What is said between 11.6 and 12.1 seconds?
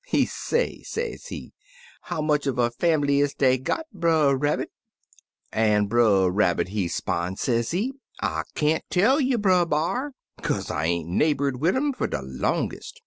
wid um fer